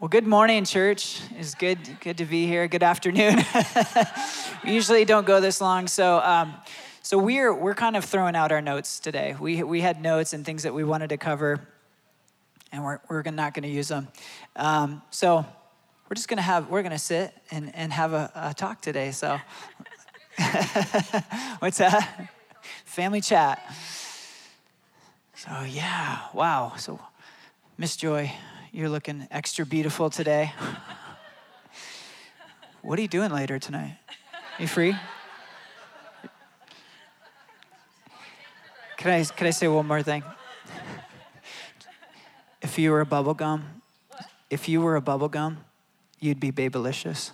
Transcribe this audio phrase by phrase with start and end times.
[0.00, 1.20] Well, good morning, church.
[1.36, 2.68] It's good, good to be here.
[2.68, 3.44] Good afternoon.
[4.64, 6.54] we usually don't go this long, so um,
[7.02, 9.34] so we're we're kind of throwing out our notes today.
[9.40, 11.58] We we had notes and things that we wanted to cover,
[12.70, 14.06] and we're we're not going to use them.
[14.54, 15.44] Um, so
[16.08, 18.80] we're just going to have we're going to sit and and have a, a talk
[18.80, 19.10] today.
[19.10, 19.40] So
[21.58, 22.30] what's that?
[22.84, 23.60] Family chat.
[25.34, 26.74] So yeah, wow.
[26.76, 27.00] So
[27.76, 28.32] Miss Joy,
[28.72, 30.52] you're looking extra beautiful today.
[32.82, 33.98] what are you doing later tonight?
[34.58, 34.94] You free?
[38.96, 40.22] Can I, can I say one more thing?
[42.60, 43.82] If you were a bubble gum,
[44.50, 45.58] if you were a bubble gum,
[46.18, 47.30] you'd be babylicious.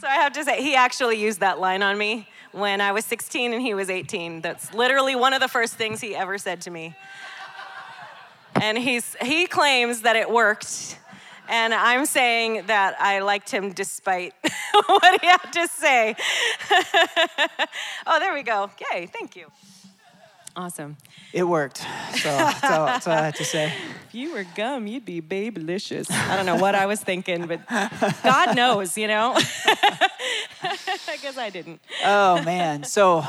[0.00, 3.04] So I have to say, he actually used that line on me when I was
[3.04, 4.40] 16 and he was 18.
[4.40, 6.94] That's literally one of the first things he ever said to me
[8.62, 10.96] and he's, he claims that it worked.
[11.48, 14.34] And I'm saying that I liked him despite
[14.86, 16.14] what he had to say.
[18.06, 18.70] oh, there we go.
[18.92, 19.48] Yay, thank you.
[20.54, 20.96] Awesome.
[21.32, 21.78] It worked.
[21.78, 23.72] So that's all, that's all I had to say.
[24.12, 26.10] If you were gum, you'd be babylicious.
[26.10, 27.66] I don't know what I was thinking, but
[28.22, 29.32] God knows, you know?
[29.34, 31.80] I guess I didn't.
[32.04, 32.84] Oh, man.
[32.84, 33.24] So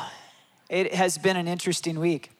[0.67, 2.31] it has been an interesting week.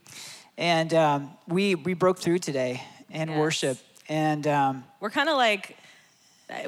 [0.58, 3.38] And um, we, we broke through today in yes.
[3.38, 3.78] worship.
[4.10, 5.78] And um, we're kind of like,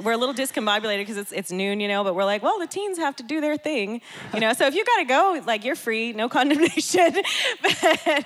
[0.02, 2.68] we're a little discombobulated because it's, it's noon, you know, but we're like, well, the
[2.68, 4.02] teens have to do their thing,
[4.34, 4.54] you know.
[4.54, 7.18] So if you got to go, like you're free, no condemnation.
[7.62, 8.26] but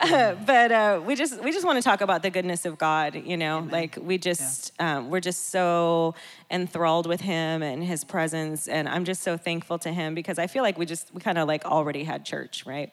[0.00, 3.14] uh, but uh, we just we just want to talk about the goodness of God,
[3.14, 3.58] you know.
[3.58, 3.70] Amen.
[3.70, 4.98] Like we just yeah.
[4.98, 6.14] um, we're just so
[6.50, 10.46] enthralled with Him and His presence, and I'm just so thankful to Him because I
[10.46, 12.92] feel like we just we kind of like already had church, right?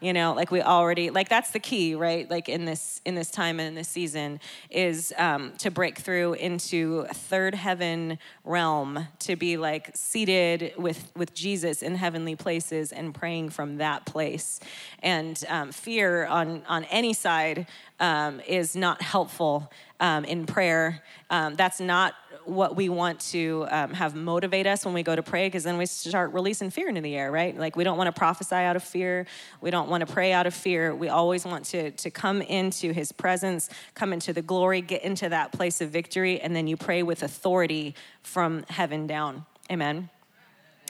[0.00, 2.30] You know like we already like that's the key right?
[2.30, 4.40] Like in this in this time and in this season
[4.70, 11.34] is um, to break through into third heaven realm to be like seated with with
[11.34, 14.60] jesus in heavenly places and praying from that place.
[15.02, 17.66] And um, fear on on any side
[18.00, 19.70] um, is not helpful
[20.00, 21.02] um, in prayer.
[21.30, 22.14] Um, that's not
[22.44, 25.76] what we want to um, have motivate us when we go to pray because then
[25.76, 27.56] we start releasing fear into the air right?
[27.56, 29.26] Like we don't want to prophesy out of fear.
[29.60, 30.94] We don't want to pray out of fear.
[30.94, 35.28] We always want to to come into his presence come into the glory get into
[35.28, 39.44] that place of victory and then you pray with authority from heaven down.
[39.70, 40.08] Amen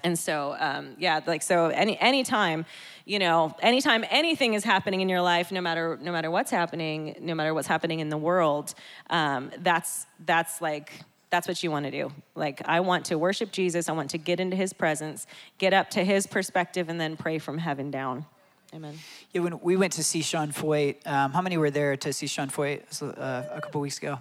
[0.04, 2.64] and so um, yeah like so any anytime
[3.04, 7.16] you know anytime anything is happening in your life no matter no matter what's happening
[7.20, 8.74] no matter what's happening in the world
[9.10, 10.92] um, that's that's like
[11.30, 12.10] that's what you want to do.
[12.34, 13.88] Like, I want to worship Jesus.
[13.88, 15.26] I want to get into his presence,
[15.58, 18.24] get up to his perspective, and then pray from heaven down.
[18.74, 18.98] Amen.
[19.32, 22.26] Yeah, when we went to see Sean Feucht, um, how many were there to see
[22.26, 24.18] Sean Feucht uh, a couple weeks ago?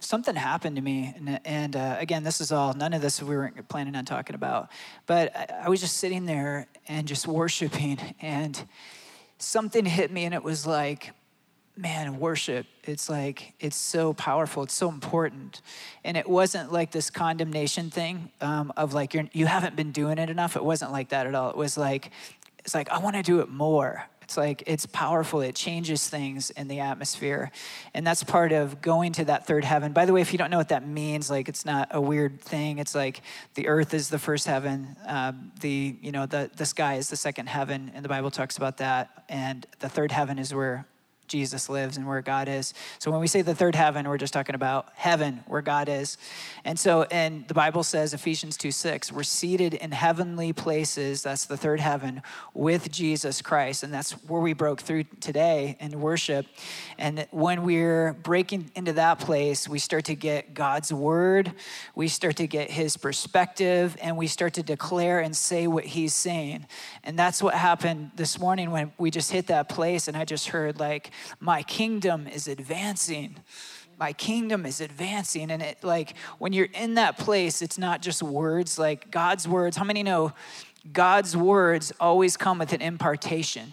[0.00, 1.14] Something happened to me.
[1.16, 4.34] And, and uh, again, this is all, none of this we weren't planning on talking
[4.34, 4.70] about.
[5.06, 8.60] But I, I was just sitting there and just worshiping, and
[9.38, 11.12] something hit me, and it was like,
[11.76, 15.62] man, worship, it's like, it's so powerful, it's so important.
[16.04, 20.18] And it wasn't like this condemnation thing um, of like, you're, you haven't been doing
[20.18, 20.56] it enough.
[20.56, 21.48] It wasn't like that at all.
[21.50, 22.10] It was like,
[22.58, 24.04] it's like, I want to do it more.
[24.30, 25.40] It's like, it's powerful.
[25.40, 27.50] It changes things in the atmosphere.
[27.94, 29.92] And that's part of going to that third heaven.
[29.92, 32.40] By the way, if you don't know what that means, like, it's not a weird
[32.40, 32.78] thing.
[32.78, 33.22] It's like
[33.54, 34.94] the earth is the first heaven.
[35.04, 37.90] Um, the, you know, the, the sky is the second heaven.
[37.92, 39.24] And the Bible talks about that.
[39.28, 40.86] And the third heaven is where
[41.30, 42.74] Jesus lives and where God is.
[42.98, 46.18] So when we say the third heaven, we're just talking about heaven where God is.
[46.64, 51.46] And so, and the Bible says, Ephesians 2 6, we're seated in heavenly places, that's
[51.46, 53.82] the third heaven, with Jesus Christ.
[53.82, 56.46] And that's where we broke through today in worship.
[56.98, 61.52] And when we're breaking into that place, we start to get God's word,
[61.94, 66.12] we start to get his perspective, and we start to declare and say what he's
[66.12, 66.66] saying.
[67.04, 70.48] And that's what happened this morning when we just hit that place, and I just
[70.48, 73.36] heard, like, my kingdom is advancing.
[73.98, 75.50] My kingdom is advancing.
[75.50, 79.76] And it like when you're in that place it's not just words like god's words.
[79.76, 80.32] How many know
[80.92, 83.72] god's words always come with an impartation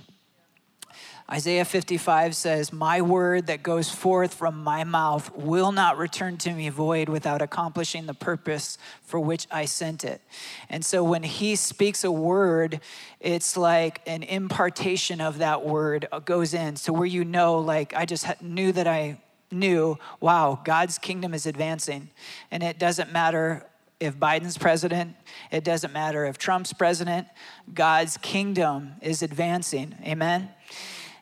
[1.29, 6.53] Isaiah 55 says, My word that goes forth from my mouth will not return to
[6.53, 10.21] me void without accomplishing the purpose for which I sent it.
[10.69, 12.79] And so when he speaks a word,
[13.19, 16.77] it's like an impartation of that word goes in.
[16.77, 19.19] So where you know, like, I just knew that I
[19.51, 22.09] knew, wow, God's kingdom is advancing.
[22.51, 23.65] And it doesn't matter
[23.99, 25.15] if Biden's president,
[25.51, 27.27] it doesn't matter if Trump's president,
[27.73, 29.95] God's kingdom is advancing.
[30.05, 30.49] Amen.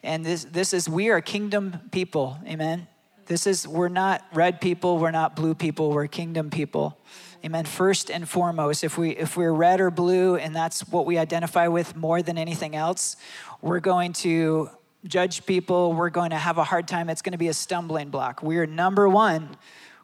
[0.06, 2.38] And this, this is, we are kingdom people.
[2.46, 2.88] Amen.
[3.26, 6.98] This is, we're not red people, we're not blue people, we're kingdom people.
[7.44, 7.66] Amen.
[7.66, 11.68] First and foremost, if we if we're red or blue and that's what we identify
[11.68, 13.18] with more than anything else,
[13.62, 14.70] we're going to
[15.06, 17.10] judge people, we're going to have a hard time.
[17.10, 18.42] It's going to be a stumbling block.
[18.42, 19.58] We are number 1.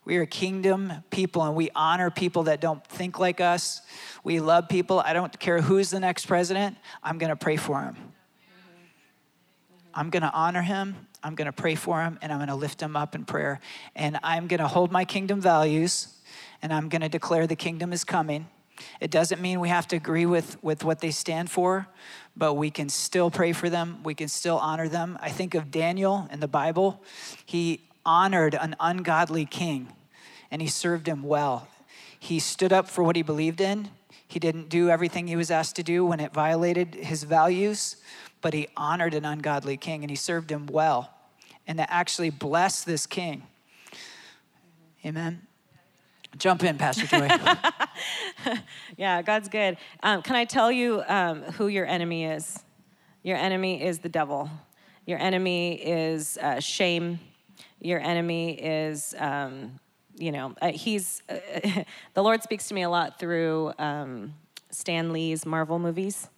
[0.05, 3.81] We are kingdom people and we honor people that don't think like us.
[4.23, 4.99] We love people.
[4.99, 6.77] I don't care who's the next president.
[7.03, 7.95] I'm going to pray for him.
[9.93, 10.95] I'm going to honor him.
[11.23, 13.59] I'm going to pray for him and I'm going to lift him up in prayer.
[13.95, 16.07] And I'm going to hold my kingdom values
[16.61, 18.47] and I'm going to declare the kingdom is coming.
[18.99, 21.87] It doesn't mean we have to agree with, with what they stand for,
[22.35, 24.01] but we can still pray for them.
[24.03, 25.17] We can still honor them.
[25.21, 27.03] I think of Daniel in the Bible.
[27.45, 29.89] He honored an ungodly king
[30.49, 31.67] and he served him well.
[32.19, 33.89] He stood up for what he believed in.
[34.27, 37.97] He didn't do everything he was asked to do when it violated his values,
[38.41, 41.13] but he honored an ungodly king and he served him well.
[41.67, 43.43] And that actually blessed this king.
[45.05, 45.41] Amen.
[46.37, 47.27] Jump in, Pastor Joy.
[48.97, 49.77] yeah, God's good.
[50.01, 52.59] Um, can I tell you um, who your enemy is?
[53.23, 54.49] Your enemy is the devil.
[55.05, 57.19] Your enemy is uh, shame.
[57.79, 59.79] Your enemy is, um,
[60.17, 61.35] you know, uh, he's, uh,
[62.13, 64.33] the Lord speaks to me a lot through um,
[64.69, 66.29] Stan Lee's Marvel movies.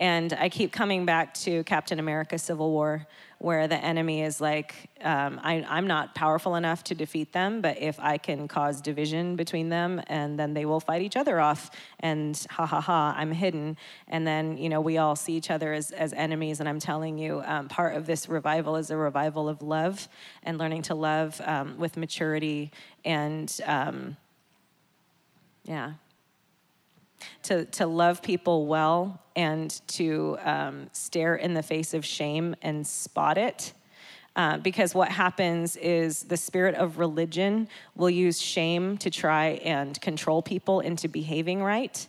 [0.00, 3.06] And I keep coming back to Captain America Civil War,
[3.38, 7.80] where the enemy is like, um, I, I'm not powerful enough to defeat them, but
[7.80, 11.70] if I can cause division between them, and then they will fight each other off,
[12.00, 13.76] and ha ha ha, I'm hidden.
[14.08, 16.58] And then, you know, we all see each other as, as enemies.
[16.58, 20.08] And I'm telling you, um, part of this revival is a revival of love
[20.42, 22.72] and learning to love um, with maturity
[23.04, 24.16] and, um,
[25.64, 25.92] yeah,
[27.44, 32.86] to, to love people well and to um, stare in the face of shame and
[32.86, 33.72] spot it.
[34.36, 40.00] Uh, because what happens is the spirit of religion will use shame to try and
[40.00, 42.08] control people into behaving right.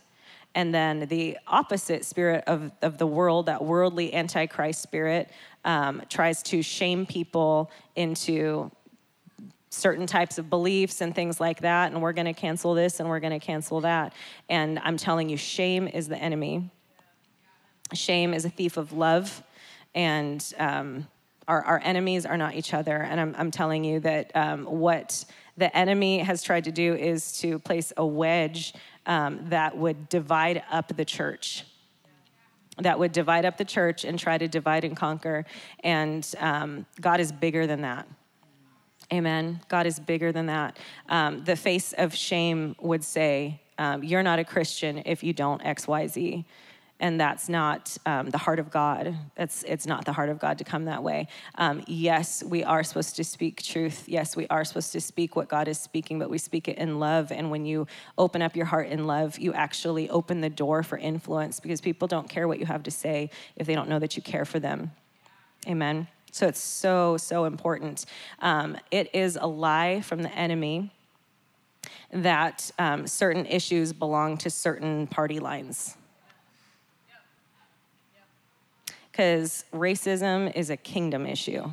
[0.54, 5.30] And then the opposite spirit of, of the world, that worldly antichrist spirit,
[5.64, 8.70] um, tries to shame people into
[9.68, 13.08] certain types of beliefs and things like that, and we're going to cancel this and
[13.08, 14.14] we're going to cancel that.
[14.48, 16.70] And I'm telling you, shame is the enemy.
[17.92, 19.42] Shame is a thief of love,
[19.94, 21.06] and um,
[21.46, 22.96] our, our enemies are not each other.
[22.96, 25.24] And I'm, I'm telling you that um, what
[25.56, 28.74] the enemy has tried to do is to place a wedge
[29.06, 31.64] um, that would divide up the church
[32.78, 35.44] that would divide up the church and try to divide and conquer.
[35.80, 38.06] And um, God is bigger than that.
[39.12, 39.60] Amen.
[39.68, 40.78] God is bigger than that.
[41.08, 45.62] Um, the face of shame would say, um, You're not a Christian if you don't
[45.62, 46.44] XYZ.
[46.98, 49.14] And that's not um, the heart of God.
[49.36, 51.28] It's, it's not the heart of God to come that way.
[51.56, 54.08] Um, yes, we are supposed to speak truth.
[54.08, 56.98] Yes, we are supposed to speak what God is speaking, but we speak it in
[56.98, 57.32] love.
[57.32, 60.96] And when you open up your heart in love, you actually open the door for
[60.96, 64.16] influence because people don't care what you have to say if they don't know that
[64.16, 64.90] you care for them.
[65.68, 66.08] Amen.
[66.32, 68.06] So it's so, so important.
[68.40, 70.92] Um, it is a lie from the enemy
[72.10, 75.96] that um, certain issues belong to certain party lines.
[79.16, 81.70] Because racism is a kingdom issue.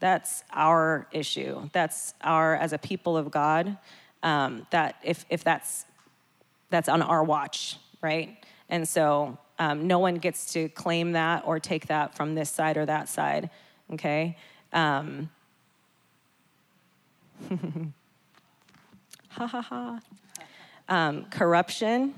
[0.00, 1.70] That's our issue.
[1.72, 3.78] That's our, as a people of God,
[4.22, 5.86] um, that if, if that's,
[6.68, 8.36] that's on our watch, right?
[8.68, 12.76] And so um, no one gets to claim that or take that from this side
[12.76, 13.48] or that side
[13.92, 14.36] okay?
[14.72, 15.30] Um,
[19.28, 20.00] ha ha ha.
[20.88, 22.14] Um, corruption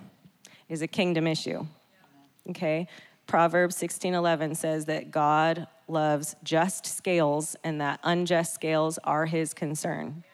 [0.68, 1.66] is a kingdom issue,
[2.50, 2.88] okay?
[3.26, 10.25] Proverbs 16:11 says that God loves just scales and that unjust scales are his concern.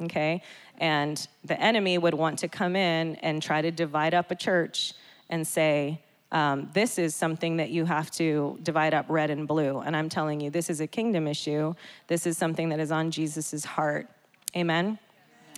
[0.00, 0.42] Okay?
[0.78, 4.94] And the enemy would want to come in and try to divide up a church
[5.30, 9.78] and say, um, this is something that you have to divide up red and blue.
[9.78, 11.74] And I'm telling you, this is a kingdom issue.
[12.08, 14.08] This is something that is on Jesus' heart.
[14.56, 14.98] Amen?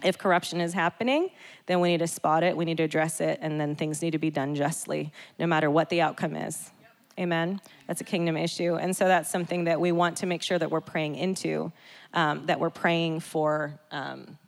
[0.07, 1.31] If corruption is happening,
[1.67, 4.13] then we need to spot it, we need to address it, and then things need
[4.13, 6.71] to be done justly, no matter what the outcome is.
[7.19, 7.61] Amen.
[7.87, 8.77] That's a kingdom issue.
[8.77, 11.73] And so that's something that we want to make sure that we're praying into,
[12.15, 14.39] um, that we're praying for, um,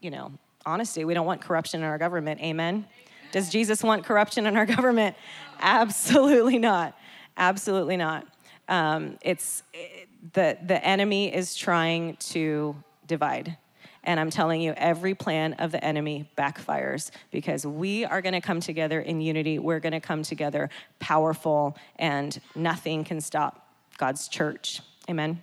[0.00, 0.32] you know,
[0.64, 1.04] honesty.
[1.04, 2.40] We don't want corruption in our government.
[2.40, 2.86] Amen.
[3.32, 5.16] Does Jesus want corruption in our government?
[5.60, 6.96] Absolutely not.
[7.36, 8.26] Absolutely not.
[8.68, 12.76] Um, it's it, the the enemy is trying to
[13.06, 13.56] divide.
[14.04, 18.40] And I'm telling you, every plan of the enemy backfires because we are going to
[18.40, 19.58] come together in unity.
[19.58, 23.68] We're going to come together powerful, and nothing can stop
[23.98, 24.80] God's church.
[25.08, 25.40] Amen.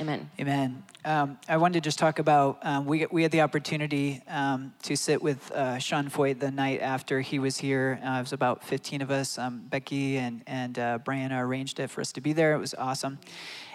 [0.00, 0.30] Amen.
[0.38, 0.84] Amen.
[1.04, 4.94] Um, I wanted to just talk about um, we we had the opportunity um, to
[4.94, 7.98] sit with uh, Sean Feucht the night after he was here.
[8.04, 9.38] Uh, it was about 15 of us.
[9.38, 12.54] Um, Becky and and uh, Brianna arranged it for us to be there.
[12.54, 13.18] It was awesome,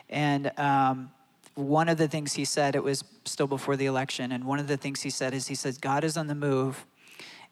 [0.10, 1.12] and um,
[1.56, 4.68] one of the things he said it was still before the election, and one of
[4.68, 6.86] the things he said is he says God is on the move,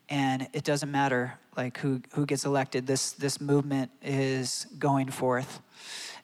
[0.09, 2.87] and it doesn't matter like who who gets elected.
[2.87, 5.61] This this movement is going forth,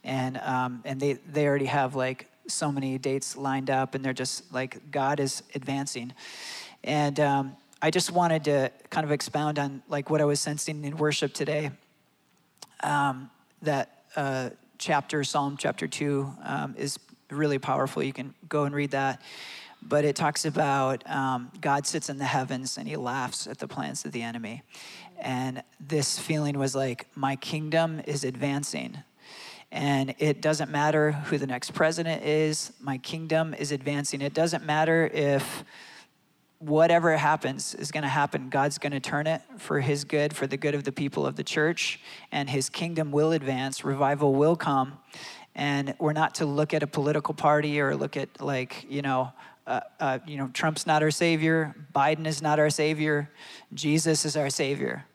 [0.04, 4.14] and um, and they they already have like so many dates lined up, and they're
[4.14, 6.14] just like, God is advancing.
[6.84, 10.84] And um, I just wanted to kind of expound on like what I was sensing
[10.84, 11.72] in worship today.
[12.82, 13.30] Um,
[13.64, 16.98] that uh, chapter, Psalm chapter two, um, is
[17.30, 18.04] really powerful.
[18.04, 19.22] You can go and read that.
[19.82, 23.68] But it talks about um, God sits in the heavens and he laughs at the
[23.68, 24.64] plans of the enemy.
[25.20, 28.98] And this feeling was like, my kingdom is advancing.
[29.72, 34.22] And it doesn't matter who the next president is, my kingdom is advancing.
[34.22, 35.64] It doesn't matter if
[36.60, 40.48] whatever happens is going to happen, God's going to turn it for his good, for
[40.48, 42.00] the good of the people of the church,
[42.32, 44.98] and his kingdom will advance, revival will come.
[45.58, 49.34] And we're not to look at a political party or look at, like, you know,
[49.66, 53.30] uh, uh, you know, Trump's not our savior, Biden is not our savior,
[53.74, 55.06] Jesus is our savior.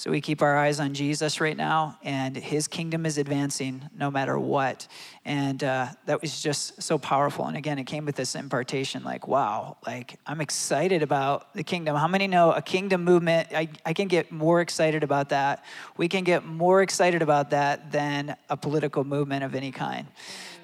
[0.00, 4.10] So we keep our eyes on Jesus right now, and his kingdom is advancing no
[4.10, 4.88] matter what.
[5.26, 7.44] And uh, that was just so powerful.
[7.44, 11.96] And again, it came with this impartation like, wow, like I'm excited about the kingdom.
[11.96, 13.48] How many know a kingdom movement?
[13.54, 15.66] I, I can get more excited about that.
[15.98, 20.06] We can get more excited about that than a political movement of any kind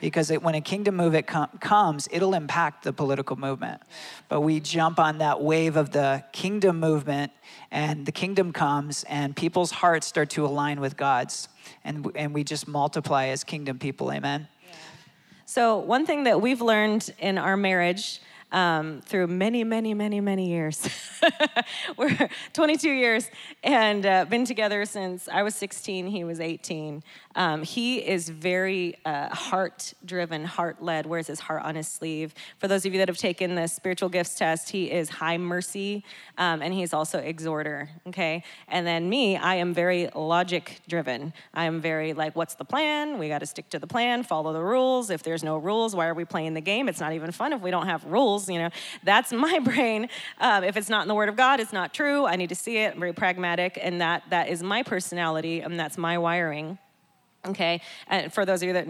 [0.00, 3.80] because it, when a kingdom movement com- comes, it'll impact the political movement.
[4.28, 7.32] But we jump on that wave of the kingdom movement,
[7.70, 11.48] and the kingdom comes, and people's hearts start to align with God's,
[11.84, 14.12] and and we just multiply as kingdom people.
[14.12, 14.48] Amen.
[15.44, 18.20] So one thing that we've learned in our marriage
[18.52, 20.88] um, through many, many, many, many years.
[21.96, 23.30] We're 22 years
[23.62, 27.02] and uh, been together since I was 16, he was 18.
[27.36, 32.34] Um, he is very uh, heart driven, heart led, wears his heart on his sleeve.
[32.58, 36.02] For those of you that have taken the spiritual gifts test, he is high mercy
[36.38, 38.42] um, and he's also exhorter, okay?
[38.66, 41.32] And then me, I am very logic driven.
[41.54, 43.18] I am very like, what's the plan?
[43.18, 45.10] We got to stick to the plan, follow the rules.
[45.10, 46.88] If there's no rules, why are we playing the game?
[46.88, 48.70] It's not even fun if we don't have rules, you know?
[49.04, 50.08] That's my brain.
[50.38, 52.26] Um, if it's not in the Word of God, it's not true.
[52.26, 52.94] I need to see it.
[52.94, 56.78] I'm very pragmatic, and that that is my personality, and that's my wiring.
[57.46, 58.86] Okay, and for those of you that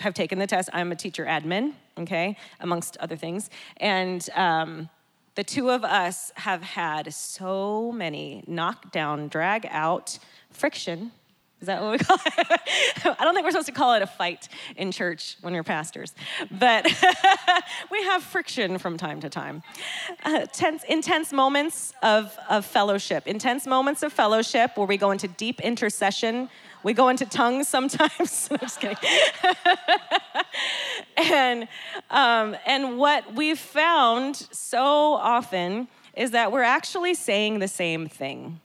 [0.00, 3.50] have taken the test, I'm a teacher admin, okay, amongst other things.
[3.78, 4.88] And um,
[5.34, 10.18] the two of us have had so many knockdown, drag out,
[10.50, 11.12] friction.
[11.60, 13.16] Is that what we call it?
[13.18, 16.14] I don't think we're supposed to call it a fight in church when you're pastors,
[16.50, 16.84] but
[17.90, 19.62] we have friction from time to time.
[20.24, 25.28] Uh, tense, intense moments of, of fellowship, intense moments of fellowship where we go into
[25.28, 26.48] deep intercession
[26.86, 28.48] we go into tongues sometimes.
[28.50, 28.96] I'm just kidding.
[31.16, 31.66] and,
[32.10, 38.60] um, and what we've found so often is that we're actually saying the same thing,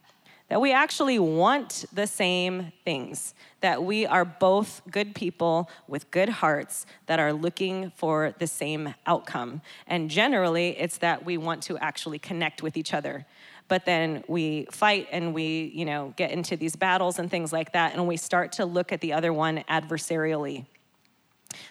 [0.49, 6.29] that we actually want the same things, that we are both good people with good
[6.29, 9.63] hearts that are looking for the same outcome.
[9.87, 13.25] And generally, it's that we want to actually connect with each other
[13.71, 17.71] but then we fight and we, you know, get into these battles and things like
[17.71, 20.65] that, and we start to look at the other one adversarially.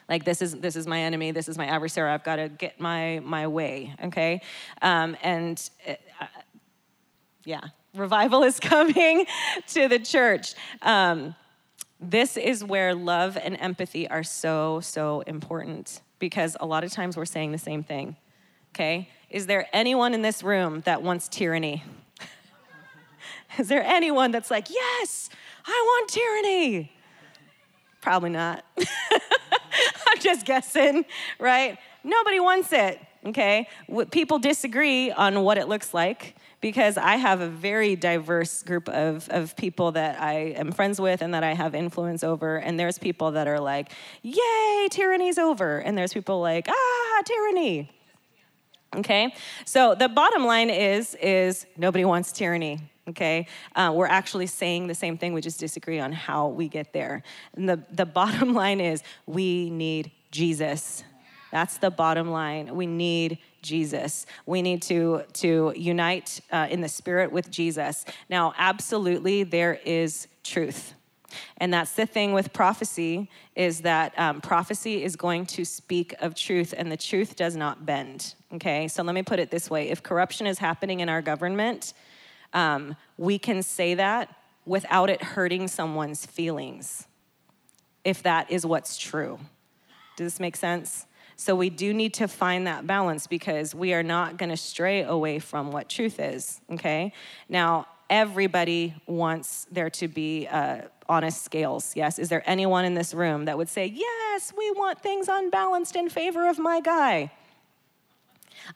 [0.08, 2.10] Like this is this is my enemy, this is my adversary.
[2.10, 4.40] I've got to get my my way, okay?
[4.80, 6.24] Um, and uh,
[7.44, 7.64] yeah,
[7.94, 9.26] revival is coming
[9.66, 10.54] to the church.
[10.80, 11.34] Um,
[12.00, 17.18] this is where love and empathy are so so important because a lot of times
[17.18, 18.16] we're saying the same thing.
[18.74, 21.84] Okay, is there anyone in this room that wants tyranny?
[23.58, 25.30] Is there anyone that's like, yes,
[25.64, 26.92] I want tyranny?
[28.00, 28.64] Probably not.
[28.78, 31.04] I'm just guessing,
[31.38, 31.78] right?
[32.02, 33.68] Nobody wants it, okay?
[34.10, 39.28] People disagree on what it looks like because I have a very diverse group of,
[39.28, 42.56] of people that I am friends with and that I have influence over.
[42.56, 45.78] And there's people that are like, yay, tyranny's over.
[45.78, 47.90] And there's people like, ah, tyranny
[48.96, 49.34] okay?
[49.64, 52.80] So the bottom line is is nobody wants tyranny
[53.10, 53.46] okay?
[53.74, 57.22] Uh, we're actually saying the same thing we just disagree on how we get there.
[57.54, 61.04] And the, the bottom line is we need jesus.
[61.52, 62.74] That's the bottom line.
[62.74, 64.24] We need jesus.
[64.46, 68.04] We need to to unite uh, in the spirit with jesus.
[68.28, 70.94] Now absolutely there is truth
[71.58, 76.34] And that's the thing with prophecy is that um, prophecy is going to speak of
[76.34, 78.34] truth, and the truth does not bend.
[78.54, 81.94] Okay, so let me put it this way: if corruption is happening in our government,
[82.52, 84.34] um, we can say that
[84.66, 87.06] without it hurting someone's feelings,
[88.04, 89.38] if that is what's true.
[90.16, 91.06] Does this make sense?
[91.36, 95.02] So we do need to find that balance because we are not going to stray
[95.02, 96.60] away from what truth is.
[96.70, 97.14] Okay,
[97.48, 101.94] now everybody wants there to be uh, honest scales.
[101.96, 102.18] Yes.
[102.18, 106.10] Is there anyone in this room that would say, Yes, we want things unbalanced in
[106.10, 107.30] favor of my guy?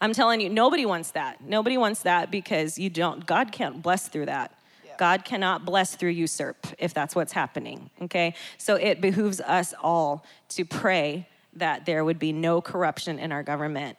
[0.00, 1.42] I'm telling you, nobody wants that.
[1.42, 4.56] Nobody wants that because you don't, God can't bless through that.
[4.96, 7.90] God cannot bless through usurp if that's what's happening.
[8.02, 8.34] Okay?
[8.58, 13.42] So it behooves us all to pray that there would be no corruption in our
[13.42, 13.98] government,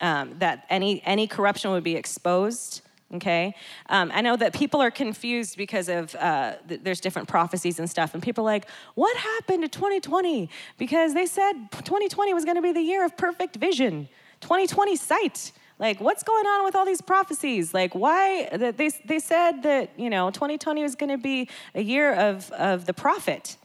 [0.00, 2.82] um, that any, any corruption would be exposed
[3.14, 3.54] okay?
[3.88, 7.88] Um, i know that people are confused because of uh, th- there's different prophecies and
[7.88, 10.48] stuff and people are like what happened to 2020
[10.78, 14.08] because they said 2020 was going to be the year of perfect vision.
[14.40, 15.52] 2020 sight.
[15.78, 17.74] Like what's going on with all these prophecies?
[17.74, 22.14] Like why they, they said that you know 2020 was going to be a year
[22.14, 23.56] of, of the prophet.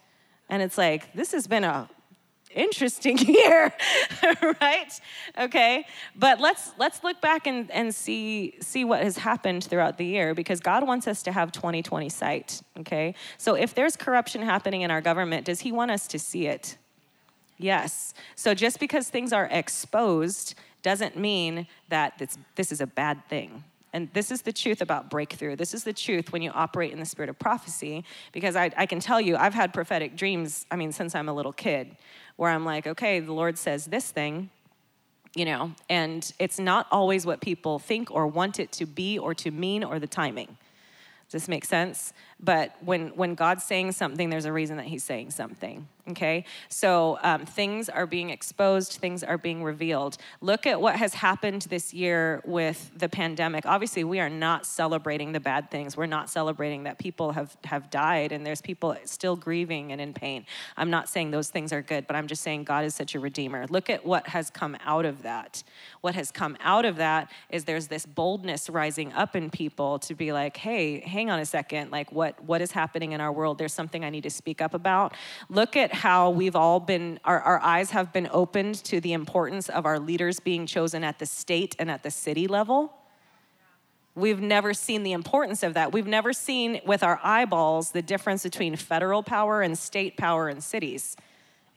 [0.49, 1.89] And it's like this has been a
[2.55, 3.73] interesting year
[4.41, 4.99] right?
[5.37, 10.05] Okay but let's let's look back and, and see see what has happened throughout the
[10.05, 13.15] year because god wants us to have 2020 sight okay?
[13.37, 16.77] So if there's corruption happening in our government does he want us to see it?
[17.57, 18.15] Yes.
[18.35, 23.63] So just because things are exposed doesn't mean that this, this is a bad thing
[23.93, 25.55] and this is the truth about breakthrough.
[25.55, 28.85] This is the truth when you operate in the spirit of prophecy, because I, I,
[28.85, 31.97] can tell you, I've had prophetic dreams, I mean, since I'm a little kid
[32.37, 34.49] where I'm like, okay, the Lord says this thing,
[35.35, 39.33] you know, and it's not always what people think or want it to be or
[39.35, 40.57] to mean or the timing.
[41.27, 42.13] Does this make sense?
[42.39, 45.87] But when, when God's saying something, there's a reason that He's saying something.
[46.09, 46.45] Okay?
[46.69, 50.17] So um, things are being exposed, things are being revealed.
[50.41, 53.65] Look at what has happened this year with the pandemic.
[53.65, 55.95] Obviously, we are not celebrating the bad things.
[55.95, 60.13] We're not celebrating that people have, have died and there's people still grieving and in
[60.13, 60.45] pain.
[60.77, 63.19] I'm not saying those things are good, but I'm just saying God is such a
[63.19, 63.67] redeemer.
[63.67, 65.63] Look at what has come out of that.
[66.01, 70.15] What has come out of that is there's this boldness rising up in people to
[70.15, 73.57] be like, hey, hang on a second, like what what is happening in our world.
[73.57, 75.13] There's something I need to speak up about.
[75.49, 79.69] Look at how we've all been, our, our eyes have been opened to the importance
[79.69, 82.91] of our leaders being chosen at the state and at the city level.
[84.15, 85.93] We've never seen the importance of that.
[85.93, 90.59] We've never seen with our eyeballs the difference between federal power and state power in
[90.59, 91.15] cities.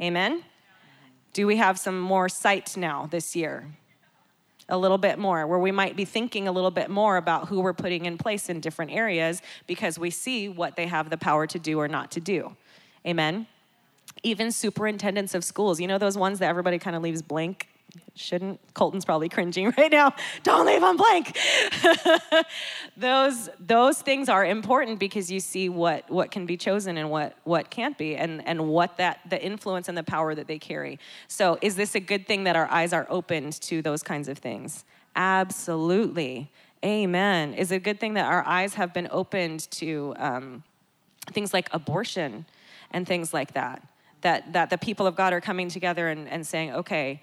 [0.01, 0.43] Amen?
[1.35, 3.67] Do we have some more sight now this year?
[4.69, 7.61] a little bit more, where we might be thinking a little bit more about who
[7.61, 11.47] we're putting in place in different areas because we see what they have the power
[11.47, 12.57] to do or not to do.
[13.07, 13.47] Amen.
[14.25, 17.69] Even superintendents of schools, you know, those ones that everybody kind of leaves blank?
[18.17, 18.61] Shouldn't?
[18.75, 20.15] Colton's probably cringing right now.
[20.43, 21.37] Don't leave them blank!
[22.97, 27.37] Those those things are important because you see what what can be chosen and what
[27.43, 30.99] what can't be and and what that the influence and the power that they carry.
[31.27, 34.39] So is this a good thing that our eyes are opened to those kinds of
[34.39, 34.85] things?
[35.17, 36.51] Absolutely.
[36.85, 37.55] Amen.
[37.55, 40.63] Is it a good thing that our eyes have been opened to um,
[41.33, 42.47] things like abortion
[42.93, 43.83] and things like that
[44.25, 47.23] that that the people of god are coming together and, and saying okay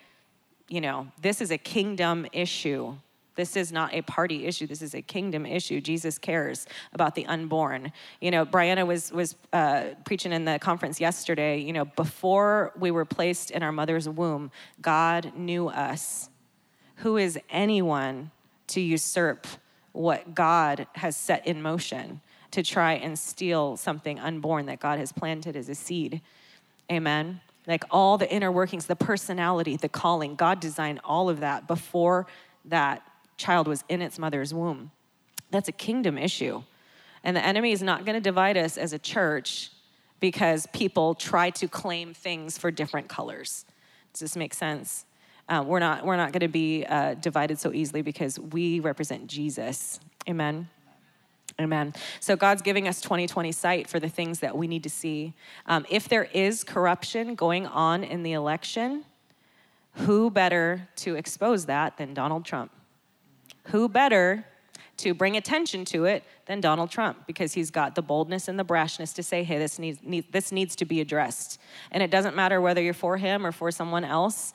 [0.71, 2.95] you know, this is a kingdom issue.
[3.35, 4.65] This is not a party issue.
[4.67, 5.81] This is a kingdom issue.
[5.81, 7.91] Jesus cares about the unborn.
[8.21, 11.59] You know, Brianna was was uh, preaching in the conference yesterday.
[11.59, 14.49] You know, before we were placed in our mother's womb,
[14.81, 16.29] God knew us.
[16.97, 18.31] Who is anyone
[18.67, 19.47] to usurp
[19.91, 25.11] what God has set in motion to try and steal something unborn that God has
[25.11, 26.21] planted as a seed?
[26.91, 30.35] Amen like all the inner workings, the personality, the calling.
[30.35, 32.27] God designed all of that before
[32.65, 33.03] that
[33.37, 34.91] child was in its mother's womb.
[35.51, 36.63] That's a kingdom issue.
[37.23, 39.71] And the enemy is not going to divide us as a church
[40.19, 43.65] because people try to claim things for different colors.
[44.13, 45.05] Does this make sense?
[45.49, 49.27] Uh, we're not, we're not going to be uh, divided so easily because we represent
[49.27, 49.99] Jesus.
[50.29, 50.69] Amen.
[51.61, 51.93] Amen.
[52.19, 55.33] So God's giving us 2020 sight for the things that we need to see.
[55.65, 59.05] Um, if there is corruption going on in the election,
[59.93, 62.71] who better to expose that than Donald Trump?
[63.67, 64.45] Who better
[64.97, 68.65] to bring attention to it than Donald Trump because he's got the boldness and the
[68.65, 71.59] brashness to say, hey, this needs, need, this needs to be addressed.
[71.91, 74.53] And it doesn't matter whether you're for him or for someone else,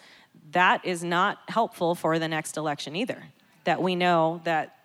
[0.53, 3.25] that is not helpful for the next election either.
[3.65, 4.76] That we know that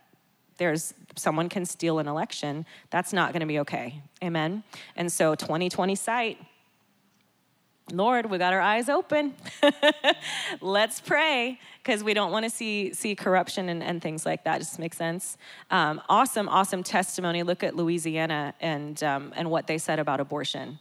[0.62, 2.68] there's someone can steal an election.
[2.92, 4.00] That's not going to be okay.
[4.24, 4.62] Amen.
[4.96, 6.38] And so 2020 sight.
[7.92, 9.34] Lord, we got our eyes open.
[10.62, 14.60] Let's pray because we don't want to see see corruption and, and things like that.
[14.60, 15.36] Just makes sense.
[15.72, 17.42] Um, awesome, awesome testimony.
[17.42, 20.78] Look at Louisiana and um, and what they said about abortion.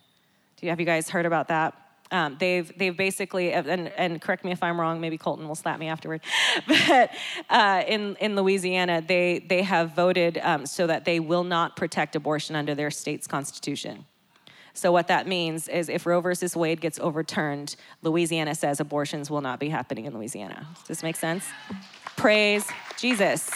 [0.59, 1.75] Do you have you guys heard about that?
[2.13, 5.01] Um, they've they've basically and, and correct me if I'm wrong.
[5.01, 6.23] Maybe Colton will slap me afterward.
[6.67, 7.11] but
[7.49, 12.17] uh, in in Louisiana, they they have voted um, so that they will not protect
[12.17, 14.07] abortion under their state's constitution.
[14.73, 19.41] So what that means is if Roe versus Wade gets overturned, Louisiana says abortions will
[19.41, 20.67] not be happening in Louisiana.
[20.79, 21.45] Does this make sense?
[22.17, 23.51] Praise Jesus.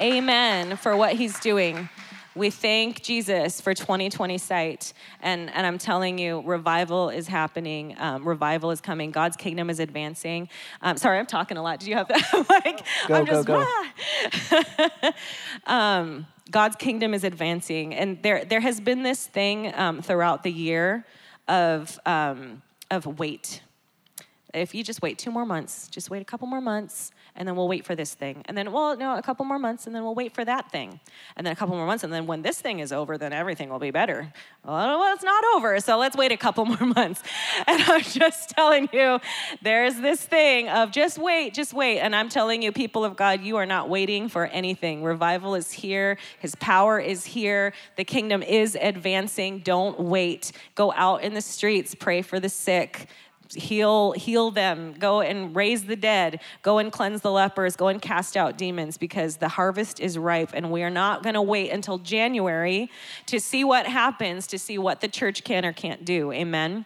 [0.00, 1.88] Amen for what he's doing.
[2.36, 4.92] We thank Jesus for 2020 sight.
[5.20, 7.94] And, and I'm telling you, revival is happening.
[7.96, 9.12] Um, revival is coming.
[9.12, 10.48] God's kingdom is advancing.
[10.82, 11.78] Um, sorry, I'm talking a lot.
[11.78, 12.46] Did you have that?
[12.64, 13.64] like, go, I'm go, just, go.
[15.06, 15.12] Ah.
[16.00, 17.94] um, God's kingdom is advancing.
[17.94, 21.06] And there, there has been this thing um, throughout the year
[21.46, 23.62] of, um, of wait.
[24.52, 27.56] If you just wait two more months, just wait a couple more months, and then
[27.56, 28.42] we'll wait for this thing.
[28.44, 31.00] And then, well, no, a couple more months, and then we'll wait for that thing.
[31.36, 33.70] And then a couple more months, and then when this thing is over, then everything
[33.70, 34.32] will be better.
[34.64, 37.22] Well, it's not over, so let's wait a couple more months.
[37.66, 39.18] And I'm just telling you,
[39.62, 41.98] there's this thing of just wait, just wait.
[41.98, 45.02] And I'm telling you, people of God, you are not waiting for anything.
[45.02, 49.58] Revival is here, His power is here, the kingdom is advancing.
[49.60, 50.52] Don't wait.
[50.76, 53.08] Go out in the streets, pray for the sick
[53.52, 54.94] heal heal them.
[54.98, 56.40] Go and raise the dead.
[56.62, 57.76] Go and cleanse the lepers.
[57.76, 60.50] Go and cast out demons because the harvest is ripe.
[60.54, 62.90] And we are not going to wait until january
[63.26, 66.32] to see what happens to see what the church can or can't do.
[66.32, 66.84] Amen?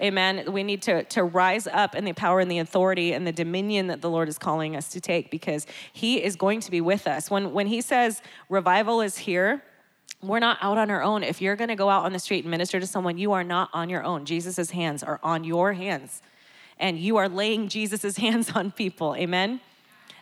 [0.00, 0.52] Amen.
[0.52, 3.86] We need to, to rise up in the power and the authority and the dominion
[3.86, 7.06] that the Lord is calling us to take because He is going to be with
[7.06, 7.30] us.
[7.30, 9.62] When, when He says revival is here,
[10.22, 11.22] we're not out on our own.
[11.22, 13.44] If you're going to go out on the street and minister to someone, you are
[13.44, 14.24] not on your own.
[14.24, 16.22] Jesus' hands are on your hands.
[16.78, 19.14] And you are laying Jesus' hands on people.
[19.16, 19.60] Amen?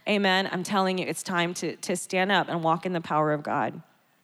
[0.09, 0.49] Amen.
[0.53, 3.43] I'm telling you, it's time to, to stand up and walk in the power of
[3.43, 3.81] God.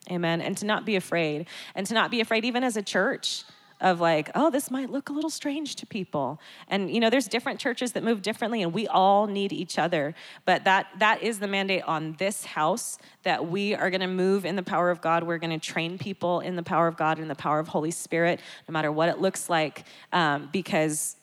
[0.09, 0.41] Amen.
[0.41, 1.47] And to not be afraid.
[1.73, 3.43] And to not be afraid, even as a church
[3.81, 6.39] of like, oh, this might look a little strange to people.
[6.67, 10.13] And you know, there's different churches that move differently and we all need each other.
[10.45, 14.45] But that that is the mandate on this house that we are going to move
[14.45, 15.23] in the power of God.
[15.23, 17.91] We're going to train people in the power of God and the power of Holy
[17.91, 18.39] Spirit,
[18.69, 21.17] no matter what it looks like, um, because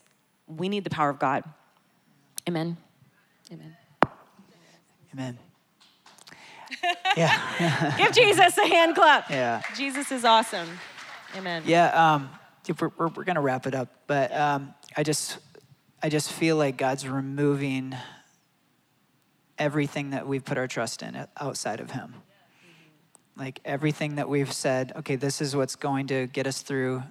[0.47, 1.45] we need the power of God.
[2.49, 2.77] Amen.
[3.53, 3.77] Amen.
[5.13, 5.39] Amen.
[7.17, 7.97] Yeah.
[7.97, 9.31] Give Jesus a hand clap.
[9.31, 9.63] Yeah.
[9.77, 10.69] Jesus is awesome.
[11.35, 11.63] Amen.
[11.67, 11.89] Yeah.
[11.89, 12.31] Um,
[12.81, 15.39] we're, we're, we're going to wrap it up, but um, I just
[16.03, 17.95] I just feel like God's removing
[19.59, 22.15] everything that we've put our trust in outside of Him.
[23.37, 27.03] Like everything that we've said, okay, this is what's going to get us through.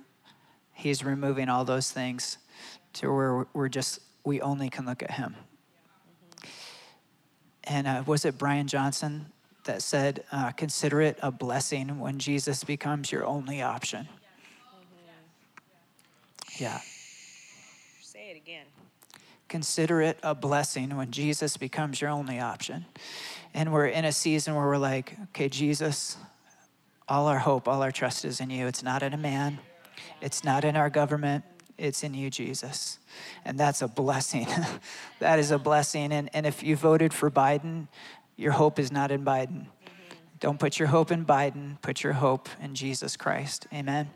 [0.74, 2.38] He's removing all those things
[2.94, 5.36] to where we're just we only can look at Him.
[7.64, 9.28] And uh, was it Brian Johnson
[9.66, 14.08] that said, uh, "Consider it a blessing when Jesus becomes your only option."
[16.60, 16.80] Yeah.
[18.02, 18.66] Say it again.
[19.48, 22.86] Consider it a blessing when Jesus becomes your only option.
[23.54, 26.18] And we're in a season where we're like, okay, Jesus,
[27.08, 28.68] all our hope, all our trust is in you.
[28.68, 29.60] It's not in a man,
[30.20, 31.46] it's not in our government,
[31.78, 33.00] it's in you, Jesus.
[33.46, 34.48] And that's a blessing.
[35.20, 36.12] that is a blessing.
[36.12, 37.88] And, and if you voted for Biden,
[38.36, 39.68] your hope is not in Biden.
[40.40, 43.68] Don't put your hope in Biden, put your hope in Jesus Christ.
[43.74, 44.10] Amen.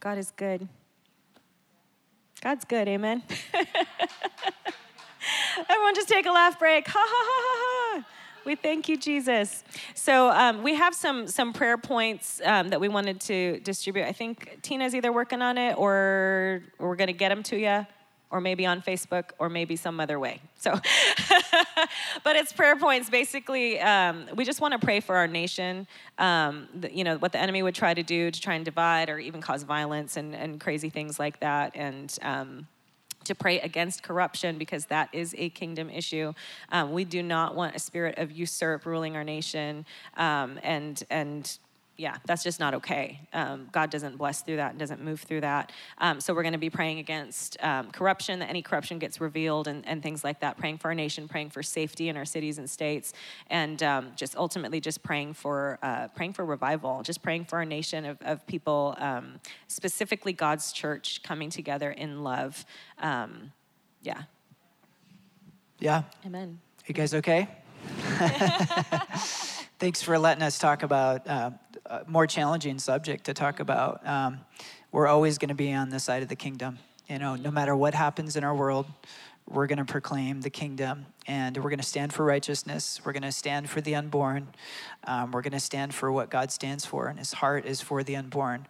[0.00, 0.66] God is good.
[2.40, 3.22] God's good, amen.
[5.68, 6.88] Everyone just take a laugh break.
[6.88, 8.06] Ha ha ha ha ha.
[8.46, 9.62] We thank you, Jesus.
[9.94, 14.04] So um, we have some some prayer points um, that we wanted to distribute.
[14.04, 17.86] I think Tina's either working on it or we're going to get them to you
[18.30, 20.40] or maybe on Facebook, or maybe some other way.
[20.58, 20.72] So,
[22.24, 23.10] but it's prayer points.
[23.10, 25.86] Basically, um, we just want to pray for our nation.
[26.18, 29.10] Um, the, you know, what the enemy would try to do to try and divide
[29.10, 31.72] or even cause violence and, and crazy things like that.
[31.74, 32.68] And, um,
[33.24, 36.32] to pray against corruption because that is a kingdom issue.
[36.70, 39.84] Um, we do not want a spirit of usurp ruling our nation,
[40.16, 41.58] um, and and
[42.00, 43.20] yeah, that's just not okay.
[43.34, 45.70] Um, God doesn't bless through that and doesn't move through that.
[45.98, 49.68] Um, so we're going to be praying against um, corruption, that any corruption gets revealed
[49.68, 52.56] and, and things like that, praying for our nation, praying for safety in our cities
[52.56, 53.12] and states,
[53.48, 57.66] and um, just ultimately just praying for, uh, praying for revival, just praying for our
[57.66, 62.64] nation of, of people, um, specifically God's church coming together in love.
[62.98, 63.52] Um,
[64.00, 64.22] yeah.
[65.78, 66.04] Yeah.
[66.24, 66.60] Amen.
[66.86, 67.46] You guys okay?
[69.80, 71.50] Thanks for letting us talk about uh,
[72.06, 74.06] more challenging subject to talk about.
[74.06, 74.40] Um,
[74.92, 76.78] we're always going to be on the side of the kingdom.
[77.08, 78.86] You know, no matter what happens in our world,
[79.48, 83.00] we're going to proclaim the kingdom and we're going to stand for righteousness.
[83.04, 84.48] We're going to stand for the unborn.
[85.04, 88.02] Um, we're going to stand for what God stands for, and his heart is for
[88.02, 88.66] the unborn.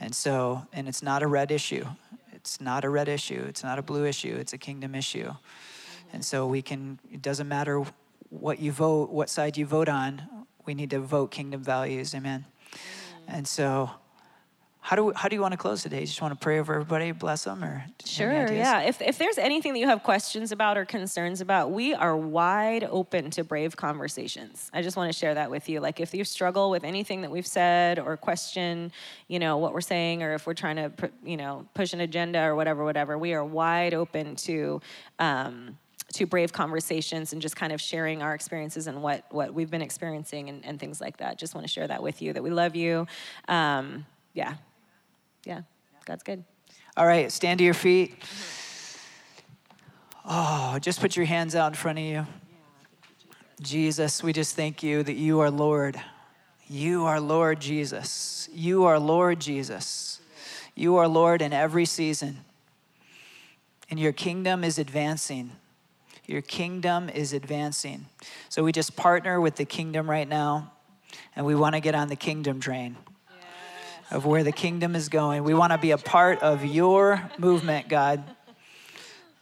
[0.00, 1.86] And so, and it's not a red issue.
[2.32, 3.44] It's not a red issue.
[3.48, 4.36] It's not a blue issue.
[4.38, 5.32] It's a kingdom issue.
[6.12, 7.84] And so we can, it doesn't matter
[8.30, 10.22] what you vote, what side you vote on,
[10.66, 12.14] we need to vote kingdom values.
[12.14, 12.44] Amen.
[13.28, 13.90] And so,
[14.80, 15.98] how do, how do you want to close today?
[15.98, 18.82] You just want to pray over everybody, bless them, or sure, yeah.
[18.82, 22.84] If if there's anything that you have questions about or concerns about, we are wide
[22.84, 24.70] open to brave conversations.
[24.72, 25.80] I just want to share that with you.
[25.80, 28.92] Like if you struggle with anything that we've said or question,
[29.26, 32.40] you know, what we're saying, or if we're trying to, you know, push an agenda
[32.42, 34.80] or whatever, whatever, we are wide open to.
[35.18, 35.78] Um,
[36.14, 39.82] to brave conversations and just kind of sharing our experiences and what what we've been
[39.82, 41.38] experiencing and, and things like that.
[41.38, 43.06] Just want to share that with you that we love you.
[43.48, 44.54] Um, yeah,
[45.44, 45.62] yeah,
[46.04, 46.44] God's good.
[46.96, 48.14] All right, stand to your feet.
[50.24, 52.26] Oh, just put your hands out in front of you.
[53.60, 56.00] Jesus, we just thank you that you are Lord.
[56.68, 58.48] You are Lord Jesus.
[58.52, 60.20] You are Lord Jesus.
[60.74, 62.44] You are Lord in every season.
[63.88, 65.52] And your kingdom is advancing.
[66.26, 68.06] Your kingdom is advancing.
[68.48, 70.72] So we just partner with the kingdom right now,
[71.36, 72.96] and we want to get on the kingdom train
[74.10, 75.44] of where the kingdom is going.
[75.44, 78.24] We want to be a part of your movement, God.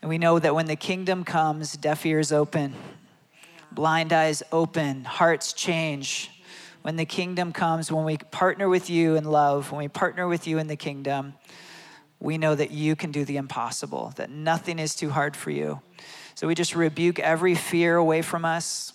[0.03, 2.75] And we know that when the kingdom comes, deaf ears open,
[3.73, 6.31] blind eyes open, hearts change.
[6.83, 10.47] When the kingdom comes, when we partner with you in love, when we partner with
[10.47, 11.33] you in the kingdom,
[12.21, 15.81] we know that you can do the impossible, that nothing is too hard for you.
[16.45, 18.93] So we just rebuke every fear away from us.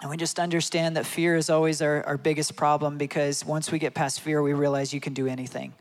[0.00, 3.80] And we just understand that fear is always our, our biggest problem because once we
[3.80, 5.72] get past fear, we realize you can do anything.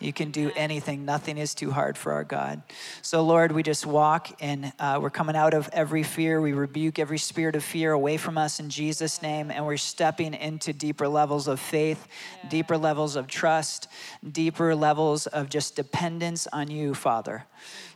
[0.00, 1.04] You can do anything.
[1.04, 2.62] Nothing is too hard for our God.
[3.02, 6.40] So, Lord, we just walk and uh, we're coming out of every fear.
[6.40, 9.50] We rebuke every spirit of fear away from us in Jesus' name.
[9.50, 12.08] And we're stepping into deeper levels of faith,
[12.48, 13.88] deeper levels of trust,
[14.26, 17.44] deeper levels of just dependence on you, Father.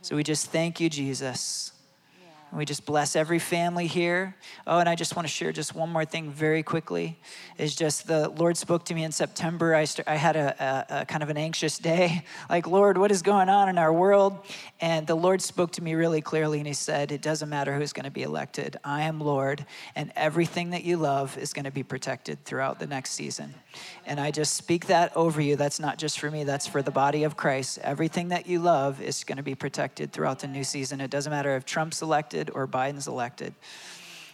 [0.03, 1.71] So, we just thank you, Jesus.
[2.49, 4.35] And we just bless every family here.
[4.65, 7.19] Oh, and I just want to share just one more thing very quickly.
[7.57, 9.75] Is just the Lord spoke to me in September.
[9.75, 13.11] I, st- I had a, a, a, kind of an anxious day, like, Lord, what
[13.11, 14.37] is going on in our world?
[14.79, 17.91] And the Lord spoke to me really clearly, and He said, It doesn't matter who's
[17.91, 18.77] going to be elected.
[18.81, 22.87] I am Lord, and everything that you love is going to be protected throughout the
[22.87, 23.53] next season.
[24.05, 25.57] And I just speak that over you.
[25.57, 27.79] That's not just for me, that's for the body of Christ.
[27.83, 31.01] Everything that you love is going to be protected throughout the new season.
[31.01, 32.01] It doesn't matter if Trump's
[32.37, 33.53] elected or Biden's elected.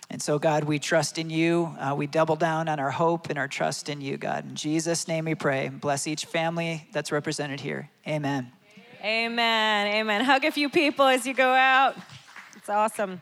[0.09, 1.75] And so, God, we trust in you.
[1.79, 4.45] Uh, we double down on our hope and our trust in you, God.
[4.45, 5.69] In Jesus' name we pray.
[5.69, 7.89] Bless each family that's represented here.
[8.07, 8.51] Amen.
[9.03, 9.87] Amen.
[9.87, 10.23] Amen.
[10.23, 11.95] Hug a few people as you go out.
[12.55, 13.21] It's awesome.